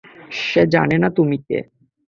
সে 0.41 0.61
জানেনা 0.67 1.07
তুমি 1.09 1.37
কে। 1.47 1.59